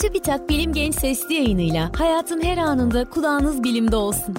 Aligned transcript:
TÜBİTAK 0.00 0.48
Bilim 0.48 0.72
Genç 0.72 0.94
Sesli 0.94 1.34
yayınıyla 1.34 1.90
hayatın 1.98 2.42
her 2.42 2.58
anında 2.58 3.10
kulağınız 3.10 3.62
bilimde 3.62 3.96
olsun. 3.96 4.34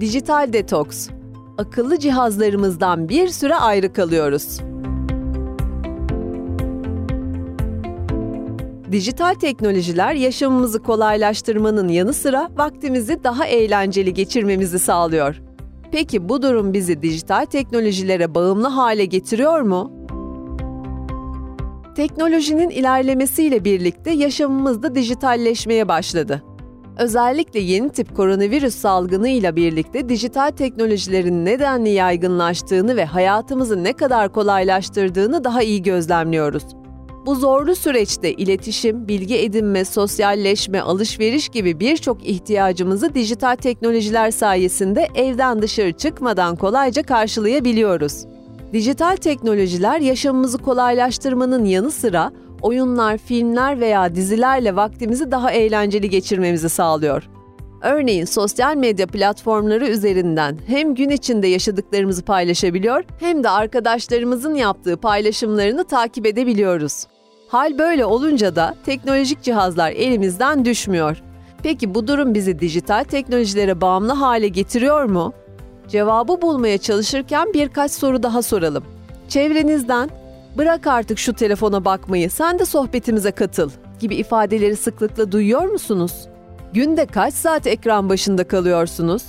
Dijital 0.00 0.52
detoks. 0.52 1.08
Akıllı 1.58 1.98
cihazlarımızdan 1.98 3.08
bir 3.08 3.28
süre 3.28 3.54
ayrı 3.54 3.92
kalıyoruz. 3.92 4.60
Dijital 8.92 9.34
teknolojiler 9.34 10.14
yaşamımızı 10.14 10.82
kolaylaştırmanın 10.82 11.88
yanı 11.88 12.14
sıra 12.14 12.48
vaktimizi 12.56 13.24
daha 13.24 13.46
eğlenceli 13.46 14.14
geçirmemizi 14.14 14.78
sağlıyor. 14.78 15.47
Peki 15.92 16.28
bu 16.28 16.42
durum 16.42 16.72
bizi 16.72 17.02
dijital 17.02 17.44
teknolojilere 17.44 18.34
bağımlı 18.34 18.68
hale 18.68 19.04
getiriyor 19.04 19.60
mu? 19.60 19.92
Teknolojinin 21.96 22.70
ilerlemesiyle 22.70 23.64
birlikte 23.64 24.10
yaşamımız 24.10 24.82
da 24.82 24.94
dijitalleşmeye 24.94 25.88
başladı. 25.88 26.42
Özellikle 26.98 27.60
yeni 27.60 27.90
tip 27.90 28.16
koronavirüs 28.16 28.74
salgını 28.74 29.28
ile 29.28 29.56
birlikte 29.56 30.08
dijital 30.08 30.50
teknolojilerin 30.50 31.44
nedenli 31.44 31.88
yaygınlaştığını 31.88 32.96
ve 32.96 33.04
hayatımızı 33.04 33.84
ne 33.84 33.92
kadar 33.92 34.32
kolaylaştırdığını 34.32 35.44
daha 35.44 35.62
iyi 35.62 35.82
gözlemliyoruz. 35.82 36.64
Bu 37.26 37.34
zorlu 37.34 37.74
süreçte 37.74 38.32
iletişim, 38.32 39.08
bilgi 39.08 39.38
edinme, 39.38 39.84
sosyalleşme, 39.84 40.80
alışveriş 40.80 41.48
gibi 41.48 41.80
birçok 41.80 42.28
ihtiyacımızı 42.28 43.14
dijital 43.14 43.56
teknolojiler 43.56 44.30
sayesinde 44.30 45.08
evden 45.14 45.62
dışarı 45.62 45.92
çıkmadan 45.92 46.56
kolayca 46.56 47.02
karşılayabiliyoruz. 47.02 48.24
Dijital 48.72 49.16
teknolojiler 49.16 50.00
yaşamımızı 50.00 50.58
kolaylaştırmanın 50.58 51.64
yanı 51.64 51.90
sıra 51.90 52.32
oyunlar, 52.62 53.18
filmler 53.18 53.80
veya 53.80 54.14
dizilerle 54.14 54.76
vaktimizi 54.76 55.30
daha 55.30 55.50
eğlenceli 55.50 56.10
geçirmemizi 56.10 56.68
sağlıyor. 56.68 57.28
Örneğin 57.82 58.24
sosyal 58.24 58.76
medya 58.76 59.06
platformları 59.06 59.88
üzerinden 59.88 60.58
hem 60.66 60.94
gün 60.94 61.08
içinde 61.08 61.46
yaşadıklarımızı 61.46 62.22
paylaşabiliyor 62.22 63.04
hem 63.20 63.44
de 63.44 63.50
arkadaşlarımızın 63.50 64.54
yaptığı 64.54 64.96
paylaşımlarını 64.96 65.84
takip 65.84 66.26
edebiliyoruz. 66.26 67.06
Hal 67.48 67.78
böyle 67.78 68.04
olunca 68.04 68.56
da 68.56 68.74
teknolojik 68.86 69.42
cihazlar 69.42 69.90
elimizden 69.90 70.64
düşmüyor. 70.64 71.22
Peki 71.62 71.94
bu 71.94 72.06
durum 72.06 72.34
bizi 72.34 72.60
dijital 72.60 73.04
teknolojilere 73.04 73.80
bağımlı 73.80 74.12
hale 74.12 74.48
getiriyor 74.48 75.04
mu? 75.04 75.32
Cevabı 75.88 76.42
bulmaya 76.42 76.78
çalışırken 76.78 77.54
birkaç 77.54 77.92
soru 77.92 78.22
daha 78.22 78.42
soralım. 78.42 78.84
Çevrenizden 79.28 80.10
"Bırak 80.58 80.86
artık 80.86 81.18
şu 81.18 81.32
telefona 81.32 81.84
bakmayı, 81.84 82.30
sen 82.30 82.58
de 82.58 82.64
sohbetimize 82.64 83.30
katıl." 83.30 83.70
gibi 84.00 84.14
ifadeleri 84.16 84.76
sıklıkla 84.76 85.32
duyuyor 85.32 85.62
musunuz? 85.64 86.12
Günde 86.72 87.06
kaç 87.06 87.34
saat 87.34 87.66
ekran 87.66 88.08
başında 88.08 88.48
kalıyorsunuz? 88.48 89.22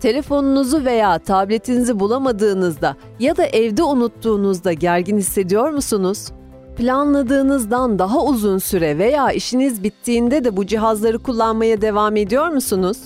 Telefonunuzu 0.00 0.84
veya 0.84 1.18
tabletinizi 1.18 2.00
bulamadığınızda 2.00 2.96
ya 3.20 3.36
da 3.36 3.44
evde 3.46 3.82
unuttuğunuzda 3.82 4.72
gergin 4.72 5.18
hissediyor 5.18 5.70
musunuz? 5.70 6.28
Planladığınızdan 6.76 7.98
daha 7.98 8.24
uzun 8.24 8.58
süre 8.58 8.98
veya 8.98 9.30
işiniz 9.32 9.82
bittiğinde 9.82 10.44
de 10.44 10.56
bu 10.56 10.66
cihazları 10.66 11.18
kullanmaya 11.18 11.80
devam 11.80 12.16
ediyor 12.16 12.48
musunuz? 12.48 12.98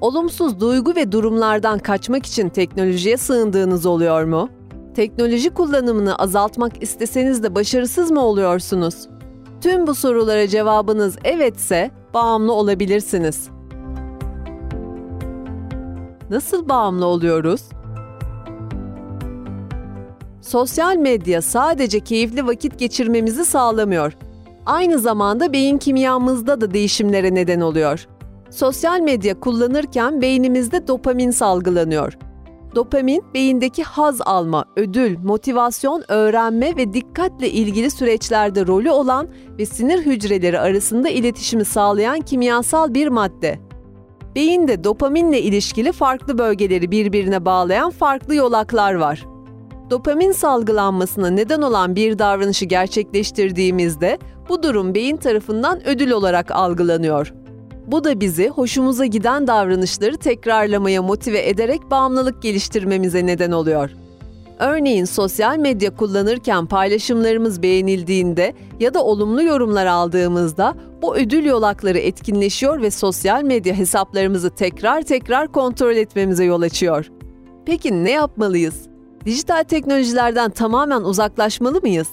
Olumsuz 0.00 0.60
duygu 0.60 0.96
ve 0.96 1.12
durumlardan 1.12 1.78
kaçmak 1.78 2.26
için 2.26 2.48
teknolojiye 2.48 3.16
sığındığınız 3.16 3.86
oluyor 3.86 4.24
mu? 4.24 4.48
Teknoloji 4.94 5.50
kullanımını 5.50 6.16
azaltmak 6.16 6.82
isteseniz 6.82 7.42
de 7.42 7.54
başarısız 7.54 8.10
mı 8.10 8.20
oluyorsunuz? 8.20 8.94
Tüm 9.60 9.86
bu 9.86 9.94
sorulara 9.94 10.48
cevabınız 10.48 11.16
evetse 11.24 11.90
bağımlı 12.14 12.52
olabilirsiniz. 12.52 13.48
Nasıl 16.30 16.68
bağımlı 16.68 17.06
oluyoruz? 17.06 17.62
Sosyal 20.42 20.96
medya 20.96 21.42
sadece 21.42 22.00
keyifli 22.00 22.46
vakit 22.46 22.78
geçirmemizi 22.78 23.44
sağlamıyor. 23.44 24.16
Aynı 24.66 24.98
zamanda 24.98 25.52
beyin 25.52 25.78
kimyamızda 25.78 26.60
da 26.60 26.74
değişimlere 26.74 27.34
neden 27.34 27.60
oluyor. 27.60 28.06
Sosyal 28.50 29.00
medya 29.00 29.40
kullanırken 29.40 30.22
beynimizde 30.22 30.88
dopamin 30.88 31.30
salgılanıyor. 31.30 32.18
Dopamin, 32.74 33.24
beyindeki 33.34 33.82
haz 33.82 34.20
alma, 34.20 34.64
ödül, 34.76 35.18
motivasyon, 35.18 36.04
öğrenme 36.08 36.76
ve 36.76 36.92
dikkatle 36.92 37.50
ilgili 37.50 37.90
süreçlerde 37.90 38.66
rolü 38.66 38.90
olan 38.90 39.28
ve 39.58 39.66
sinir 39.66 40.06
hücreleri 40.06 40.60
arasında 40.60 41.08
iletişimi 41.08 41.64
sağlayan 41.64 42.20
kimyasal 42.20 42.94
bir 42.94 43.08
madde. 43.08 43.58
Beyinde 44.34 44.84
dopaminle 44.84 45.42
ilişkili 45.42 45.92
farklı 45.92 46.38
bölgeleri 46.38 46.90
birbirine 46.90 47.44
bağlayan 47.44 47.90
farklı 47.90 48.34
yolaklar 48.34 48.94
var. 48.94 49.26
Dopamin 49.90 50.32
salgılanmasına 50.32 51.30
neden 51.30 51.62
olan 51.62 51.96
bir 51.96 52.18
davranışı 52.18 52.64
gerçekleştirdiğimizde 52.64 54.18
bu 54.48 54.62
durum 54.62 54.94
beyin 54.94 55.16
tarafından 55.16 55.88
ödül 55.88 56.10
olarak 56.10 56.50
algılanıyor. 56.50 57.32
Bu 57.86 58.04
da 58.04 58.20
bizi 58.20 58.48
hoşumuza 58.48 59.06
giden 59.06 59.46
davranışları 59.46 60.16
tekrarlamaya 60.16 61.02
motive 61.02 61.48
ederek 61.48 61.90
bağımlılık 61.90 62.42
geliştirmemize 62.42 63.26
neden 63.26 63.50
oluyor. 63.50 63.90
Örneğin 64.58 65.04
sosyal 65.04 65.58
medya 65.58 65.96
kullanırken 65.96 66.66
paylaşımlarımız 66.66 67.62
beğenildiğinde 67.62 68.54
ya 68.80 68.94
da 68.94 69.04
olumlu 69.04 69.42
yorumlar 69.42 69.86
aldığımızda 69.86 70.74
bu 71.02 71.16
ödül 71.16 71.44
yolakları 71.44 71.98
etkinleşiyor 71.98 72.82
ve 72.82 72.90
sosyal 72.90 73.42
medya 73.42 73.74
hesaplarımızı 73.74 74.50
tekrar 74.50 75.02
tekrar 75.02 75.52
kontrol 75.52 75.96
etmemize 75.96 76.44
yol 76.44 76.62
açıyor. 76.62 77.10
Peki 77.66 78.04
ne 78.04 78.10
yapmalıyız? 78.10 78.74
Dijital 79.26 79.64
teknolojilerden 79.64 80.50
tamamen 80.50 81.00
uzaklaşmalı 81.00 81.80
mıyız? 81.80 82.08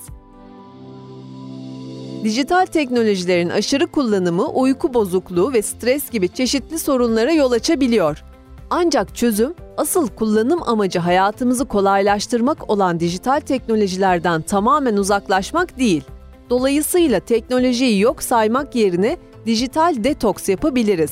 Dijital 2.24 2.66
teknolojilerin 2.66 3.50
aşırı 3.50 3.88
kullanımı 3.88 4.48
uyku 4.48 4.94
bozukluğu 4.94 5.54
ve 5.54 5.62
stres 5.62 6.10
gibi 6.10 6.30
çeşitli 6.30 6.80
sorunlara 6.80 7.32
yol 7.32 7.52
açabiliyor. 7.52 8.24
Ancak 8.70 9.16
çözüm 9.16 9.54
asıl 9.78 10.08
kullanım 10.08 10.64
amacı 10.64 11.00
hayatımızı 11.00 11.66
kolaylaştırmak 11.66 12.70
olan 12.70 13.00
dijital 13.00 13.40
teknolojilerden 13.40 14.42
tamamen 14.42 14.98
uzaklaşmak 14.98 15.80
değil. 15.80 16.04
Dolayısıyla 16.50 17.20
teknolojiyi 17.20 18.00
yok 18.00 18.24
saymak 18.24 18.76
yerine 18.76 19.18
dijital 19.46 20.04
detoks 20.04 20.50
yapabiliriz. 20.50 21.12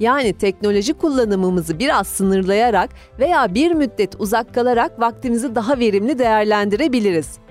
Yani 0.00 0.32
teknoloji 0.32 0.94
kullanımımızı 0.94 1.78
biraz 1.78 2.06
sınırlayarak 2.06 2.90
veya 3.18 3.54
bir 3.54 3.72
müddet 3.72 4.20
uzak 4.20 4.54
kalarak 4.54 5.00
vaktimizi 5.00 5.54
daha 5.54 5.78
verimli 5.78 6.18
değerlendirebiliriz. 6.18 7.41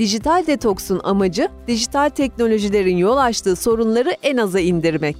Dijital 0.00 0.46
detoksun 0.46 1.00
amacı 1.04 1.48
dijital 1.66 2.08
teknolojilerin 2.08 2.96
yol 2.96 3.16
açtığı 3.16 3.56
sorunları 3.56 4.10
en 4.22 4.36
aza 4.36 4.60
indirmek. 4.60 5.16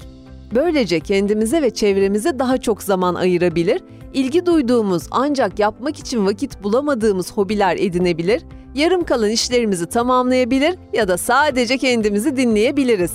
Böylece 0.55 1.01
kendimize 1.01 1.63
ve 1.63 1.71
çevremize 1.71 2.39
daha 2.39 2.59
çok 2.59 2.83
zaman 2.83 3.15
ayırabilir, 3.15 3.83
ilgi 4.15 4.47
duyduğumuz 4.47 5.03
ancak 5.11 5.59
yapmak 5.59 5.99
için 5.99 6.27
vakit 6.27 6.63
bulamadığımız 6.63 7.33
hobiler 7.33 7.77
edinebilir, 7.77 8.43
yarım 8.75 9.05
kalan 9.05 9.31
işlerimizi 9.31 9.87
tamamlayabilir 9.87 10.75
ya 10.93 11.09
da 11.09 11.19
sadece 11.19 11.79
kendimizi 11.79 12.37
dinleyebiliriz. 12.37 13.13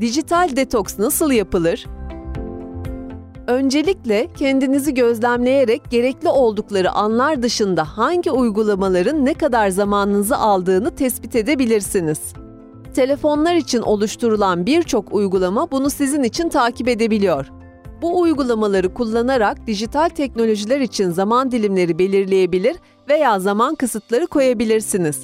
Dijital 0.00 0.56
detoks 0.56 0.98
nasıl 0.98 1.32
yapılır? 1.32 1.86
Öncelikle 3.46 4.28
kendinizi 4.36 4.94
gözlemleyerek 4.94 5.90
gerekli 5.90 6.28
oldukları 6.28 6.90
anlar 6.90 7.42
dışında 7.42 7.84
hangi 7.84 8.30
uygulamaların 8.30 9.24
ne 9.24 9.34
kadar 9.34 9.68
zamanınızı 9.68 10.36
aldığını 10.36 10.90
tespit 10.90 11.36
edebilirsiniz. 11.36 12.18
Telefonlar 12.94 13.54
için 13.54 13.82
oluşturulan 13.82 14.66
birçok 14.66 15.14
uygulama 15.14 15.70
bunu 15.70 15.90
sizin 15.90 16.22
için 16.22 16.48
takip 16.48 16.88
edebiliyor. 16.88 17.46
Bu 18.02 18.20
uygulamaları 18.20 18.94
kullanarak 18.94 19.66
dijital 19.66 20.08
teknolojiler 20.08 20.80
için 20.80 21.10
zaman 21.10 21.50
dilimleri 21.50 21.98
belirleyebilir 21.98 22.76
veya 23.08 23.40
zaman 23.40 23.74
kısıtları 23.74 24.26
koyabilirsiniz. 24.26 25.20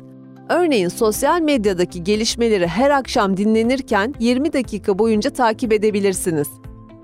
Örneğin 0.49 0.89
sosyal 0.89 1.41
medyadaki 1.41 2.05
gelişmeleri 2.05 2.67
her 2.67 2.91
akşam 2.91 3.37
dinlenirken 3.37 4.15
20 4.19 4.53
dakika 4.53 4.99
boyunca 4.99 5.31
takip 5.31 5.73
edebilirsiniz. 5.73 6.49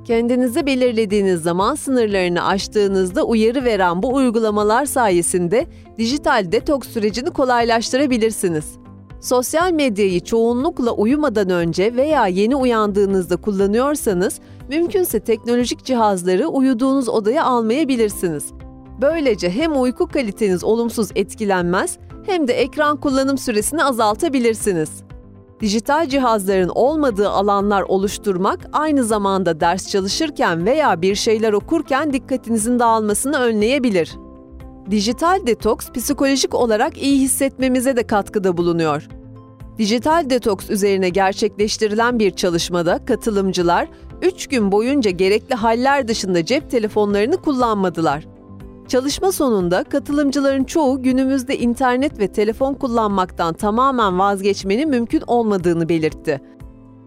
Kendinize 0.06 0.66
belirlediğiniz 0.66 1.42
zaman 1.42 1.74
sınırlarını 1.74 2.46
aştığınızda 2.46 3.22
uyarı 3.24 3.64
veren 3.64 4.02
bu 4.02 4.14
uygulamalar 4.14 4.86
sayesinde 4.86 5.66
dijital 5.98 6.52
detoks 6.52 6.88
sürecini 6.88 7.30
kolaylaştırabilirsiniz. 7.30 8.64
Sosyal 9.20 9.72
medyayı 9.72 10.20
çoğunlukla 10.20 10.90
uyumadan 10.90 11.50
önce 11.50 11.96
veya 11.96 12.26
yeni 12.26 12.56
uyandığınızda 12.56 13.36
kullanıyorsanız, 13.36 14.40
mümkünse 14.68 15.20
teknolojik 15.20 15.84
cihazları 15.84 16.48
uyuduğunuz 16.48 17.08
odaya 17.08 17.44
almayabilirsiniz. 17.44 18.52
Böylece 19.00 19.50
hem 19.50 19.82
uyku 19.82 20.06
kaliteniz 20.06 20.64
olumsuz 20.64 21.08
etkilenmez 21.14 21.98
hem 22.26 22.48
de 22.48 22.52
ekran 22.52 22.96
kullanım 22.96 23.38
süresini 23.38 23.84
azaltabilirsiniz. 23.84 25.05
Dijital 25.60 26.08
cihazların 26.08 26.68
olmadığı 26.68 27.28
alanlar 27.28 27.82
oluşturmak 27.82 28.60
aynı 28.72 29.04
zamanda 29.04 29.60
ders 29.60 29.88
çalışırken 29.88 30.66
veya 30.66 31.02
bir 31.02 31.14
şeyler 31.14 31.52
okurken 31.52 32.12
dikkatinizin 32.12 32.78
dağılmasını 32.78 33.38
önleyebilir. 33.38 34.16
Dijital 34.90 35.46
detoks 35.46 35.90
psikolojik 35.90 36.54
olarak 36.54 37.02
iyi 37.02 37.20
hissetmemize 37.20 37.96
de 37.96 38.06
katkıda 38.06 38.56
bulunuyor. 38.56 39.08
Dijital 39.78 40.30
detoks 40.30 40.70
üzerine 40.70 41.08
gerçekleştirilen 41.08 42.18
bir 42.18 42.30
çalışmada 42.30 43.04
katılımcılar 43.04 43.88
3 44.22 44.46
gün 44.46 44.72
boyunca 44.72 45.10
gerekli 45.10 45.54
haller 45.54 46.08
dışında 46.08 46.44
cep 46.44 46.70
telefonlarını 46.70 47.36
kullanmadılar. 47.36 48.35
Çalışma 48.88 49.32
sonunda 49.32 49.84
katılımcıların 49.84 50.64
çoğu 50.64 51.02
günümüzde 51.02 51.58
internet 51.58 52.18
ve 52.18 52.28
telefon 52.28 52.74
kullanmaktan 52.74 53.54
tamamen 53.54 54.18
vazgeçmenin 54.18 54.88
mümkün 54.88 55.22
olmadığını 55.26 55.88
belirtti. 55.88 56.40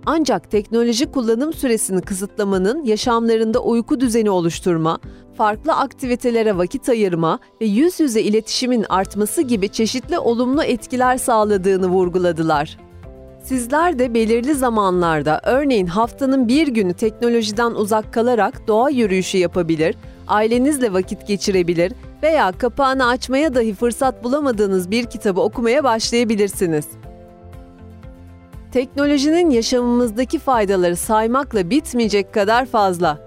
Ancak 0.06 0.52
teknoloji 0.52 1.12
kullanım 1.12 1.54
süresini 1.54 2.02
kısıtlamanın 2.02 2.84
yaşamlarında 2.84 3.60
uyku 3.60 4.00
düzeni 4.00 4.30
oluşturma, 4.30 5.00
farklı 5.38 5.74
aktivitelere 5.74 6.58
vakit 6.58 6.90
ayırma 6.90 7.40
ve 7.62 7.66
yüz 7.66 8.00
yüze 8.00 8.22
iletişimin 8.22 8.86
artması 8.90 9.42
gibi 9.42 9.70
çeşitli 9.70 10.20
olumlu 10.20 10.64
etkiler 10.64 11.18
sağladığını 11.18 11.88
vurguladılar. 11.88 12.78
Sizler 13.44 14.00
de 14.00 14.14
belirli 14.14 14.56
zamanlarda 14.56 15.42
örneğin 15.44 15.88
haftanın 15.88 16.48
bir 16.48 16.68
günü 16.68 16.94
teknolojiden 16.94 17.72
uzak 17.72 18.14
kalarak 18.14 18.68
doğa 18.68 18.90
yürüyüşü 18.90 19.38
yapabilir, 19.38 19.96
ailenizle 20.30 20.94
vakit 20.94 21.28
geçirebilir 21.28 21.94
veya 22.24 22.52
kapağını 22.52 23.08
açmaya 23.08 23.56
dahi 23.56 23.74
fırsat 23.74 24.24
bulamadığınız 24.24 24.92
bir 24.92 25.06
kitabı 25.06 25.42
okumaya 25.42 25.84
başlayabilirsiniz. 25.84 26.86
Teknolojinin 28.72 29.50
yaşamımızdaki 29.50 30.40
faydaları 30.40 30.96
saymakla 30.96 31.70
bitmeyecek 31.70 32.34
kadar 32.34 32.66
fazla. 32.66 33.20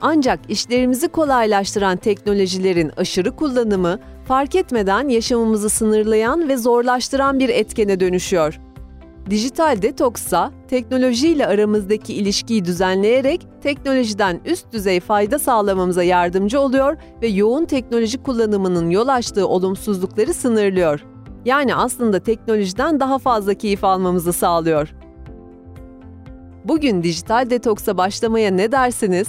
Ancak 0.00 0.40
işlerimizi 0.48 1.08
kolaylaştıran 1.08 1.96
teknolojilerin 1.96 2.92
aşırı 2.96 3.36
kullanımı 3.36 3.98
fark 4.28 4.54
etmeden 4.54 5.08
yaşamımızı 5.08 5.70
sınırlayan 5.70 6.48
ve 6.48 6.56
zorlaştıran 6.56 7.38
bir 7.38 7.48
etkene 7.48 8.00
dönüşüyor. 8.00 8.60
Dijital 9.30 9.82
detoksa 9.82 10.52
teknolojiyle 10.68 11.46
aramızdaki 11.46 12.14
ilişkiyi 12.14 12.64
düzenleyerek 12.64 13.46
teknolojiden 13.62 14.40
üst 14.44 14.72
düzey 14.72 15.00
fayda 15.00 15.38
sağlamamıza 15.38 16.02
yardımcı 16.02 16.60
oluyor 16.60 16.96
ve 17.22 17.26
yoğun 17.26 17.64
teknoloji 17.64 18.22
kullanımının 18.22 18.90
yol 18.90 19.08
açtığı 19.08 19.48
olumsuzlukları 19.48 20.34
sınırlıyor. 20.34 21.04
Yani 21.44 21.74
aslında 21.74 22.18
teknolojiden 22.18 23.00
daha 23.00 23.18
fazla 23.18 23.54
keyif 23.54 23.84
almamızı 23.84 24.32
sağlıyor. 24.32 24.94
Bugün 26.64 27.02
dijital 27.02 27.50
detoksa 27.50 27.98
başlamaya 27.98 28.50
ne 28.50 28.72
dersiniz? 28.72 29.28